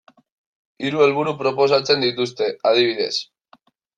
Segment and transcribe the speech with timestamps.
[0.85, 3.13] Hiru helburu proposatzen dituzte, adibidez.